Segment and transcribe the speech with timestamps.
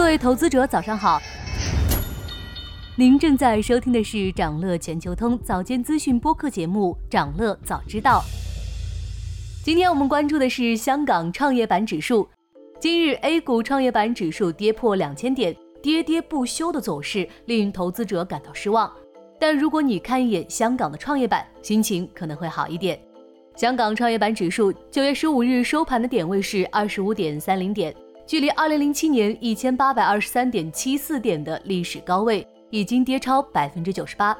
[0.00, 1.20] 各位投资者，早上好。
[2.96, 8.24] 您正在收听的是长乐全球通早间资讯播客节目《长乐早知道》。
[9.62, 12.26] 今天我们关注的是香港创业板指数。
[12.80, 18.90] 今日 A 股创业板指数跌破两千点，跌跌不休的走势令投资者感到失望。
[19.38, 22.98] 但如果你看一眼香港的创业板，心情可能会好一点。
[23.54, 27.94] 香港创业板指数九月十五日收盘的点位是二十五点三零点，
[28.30, 32.46] 距离二零零七年一千八百二十三点七四点的历史高位。
[32.70, 34.38] 已经跌超百分之九十八，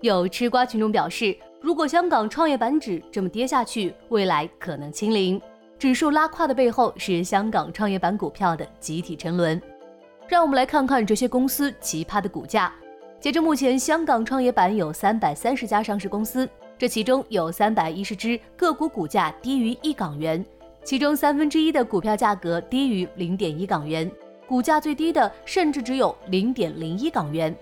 [0.00, 5.38] 有吃瓜群众表示，如果香港创业板指这么跌下去，未来可能清零。
[5.78, 9.60] 指数拉胯的背后是香港创业板股票的集体沉沦。
[10.26, 12.72] 让我们来看看这些公司奇葩的股价。
[13.20, 20.42] 截至目前，香港创业板有三百三十家上市公司，这其中有三百一十只个股股价低于一港元，
[20.86, 24.08] 其中三分之一的股票价格低于零点一港元，
[24.46, 27.52] 股价最低的甚至只有零点零一港元。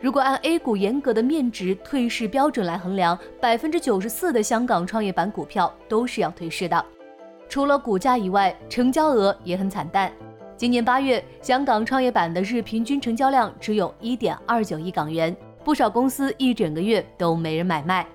[0.00, 6.82] 如果按 A 股严格的面值退市标准来衡量，百分之九十四的香港创业板股票都是要退市的。
[7.50, 10.10] 除了股价以外，成交额也很惨淡。
[10.56, 18.06] 今年八月，香港创业板的日平均成交量只有一点二九亿港元，不少公司一整个月都没人买卖。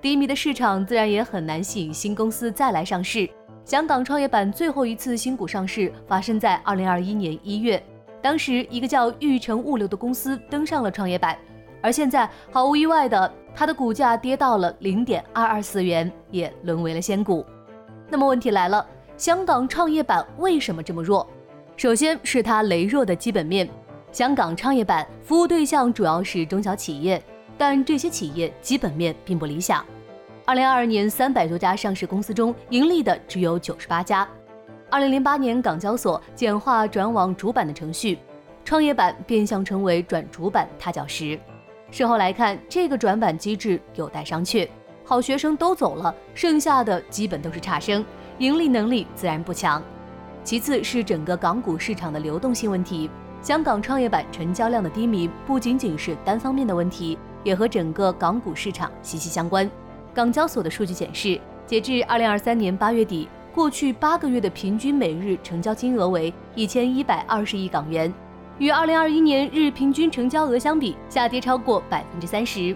[0.00, 3.28] 低迷的市场自然也很难吸引新公司再来上市。
[3.64, 7.82] 香港创业板最后一次新股上市发生在二零二一年一月。
[8.20, 11.36] 当时，一个叫玉成物流的公司登上了创业板，
[11.80, 17.44] 而现在毫无意外的，它的股价跌到了零点二二四元，也沦为了仙股。
[18.08, 18.84] 那么问题来了，
[19.16, 21.26] 香港创业板为什么这么弱？
[21.76, 23.68] 首先是它羸弱的基本面。
[24.10, 27.20] 香港创业板服务对象主要是中小企业，
[27.56, 29.84] 但这些企业基本面并不理想。
[30.44, 34.26] 二零二二年，三百多家上市公司中，盈利的只有九十八家。
[34.90, 38.18] 二零零八年，港交所简化转往主板的程序，
[38.64, 41.38] 创业板变相成为转主板踏脚石。
[41.92, 44.68] 事后来看，这个转板机制有待商榷。
[45.04, 48.04] 好学生都走了，剩下的基本都是差生，
[48.38, 49.80] 盈利能力自然不强。
[50.42, 53.08] 其次是整个港股市场的流动性问题。
[53.40, 59.70] 香港创业板成交量的低迷不仅仅是单方面的问题，也和整个港股市场息息相关。
[60.14, 63.28] 港交所的数据显示，截至二零二三年八月底。
[63.54, 68.10] 过去八个月的平均每日成交金额为一千一百二十亿港元，
[68.56, 72.74] 与二零二一年日平均成交额相比，下跌超过百分之三十。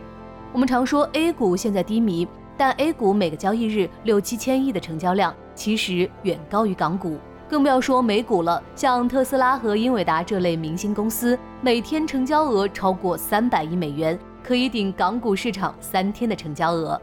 [0.52, 7.16] 我们常说 A 股现在低迷，但 A 股每个交易日六七千亿的成交量，其实远高于港股，
[7.48, 8.62] 更不要说美股了。
[8.74, 17.00] 像特斯拉和英伟达这类明星公司，每天成交额超过三百亿美元，可以顶港股市场三天的成交额。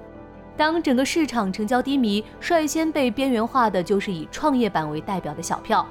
[0.56, 5.86] 当整个市场成交低迷，率先被边缘化的就是以创业板为代表的小票。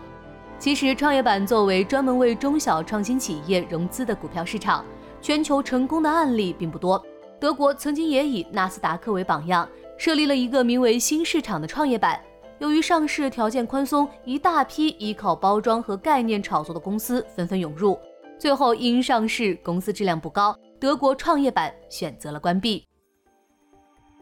[0.59, 4.85] 其实，创业板作为专门为中小创新企业融资的股票市场，
[5.21, 7.05] 全球成功的案例并不多。
[7.41, 9.69] 德国曾经也以纳斯达克为榜样，
[9.99, 12.21] 设立了一个名为“新市场”的创业板。
[12.61, 17.99] 由于上市条件宽松，一大批依靠包装和概念炒作的公司纷纷涌入，
[18.39, 22.87] 最后因上市公司质量不高，德国创业板选择了关闭。